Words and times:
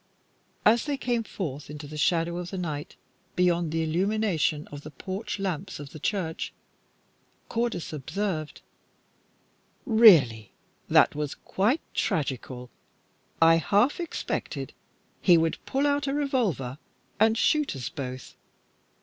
As 0.65 0.85
they 0.85 0.97
came 0.97 1.21
forth 1.21 1.69
into 1.69 1.85
the 1.85 1.95
shadow 1.95 2.37
of 2.39 2.49
the 2.49 2.57
night, 2.57 2.95
beyond 3.35 3.71
the 3.71 3.83
illumination 3.83 4.67
of 4.71 4.81
the 4.81 4.89
porch 4.89 5.37
lamps 5.37 5.79
of 5.79 5.91
the 5.91 5.99
church, 5.99 6.51
Cordis 7.49 7.93
observed 7.93 8.63
"Really, 9.85 10.53
that 10.89 11.13
was 11.13 11.35
quite 11.35 11.81
tragical. 11.93 12.71
I 13.39 13.57
half 13.57 13.99
expected 13.99 14.73
he 15.21 15.37
would 15.37 15.63
pull 15.67 15.85
out 15.85 16.07
a 16.07 16.15
revolver 16.15 16.79
and 17.19 17.37
shoot 17.37 17.75
us 17.75 17.89
both. 17.89 18.35